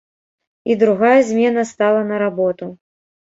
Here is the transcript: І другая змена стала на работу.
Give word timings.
І 0.71 0.77
другая 0.83 1.19
змена 1.29 1.65
стала 1.73 2.01
на 2.11 2.17
работу. 2.25 2.65